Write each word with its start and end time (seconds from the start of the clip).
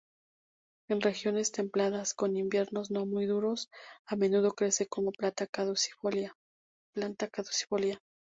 En 0.89 0.99
regiones 0.99 1.51
templadas 1.51 2.15
con 2.15 2.35
inviernos 2.35 2.89
no 2.89 3.05
muy 3.05 3.27
duros, 3.27 3.69
a 4.07 4.15
menudo 4.15 4.53
crece 4.55 4.87
como 4.87 5.11
planta 5.11 5.45
caducifolia. 5.45 6.35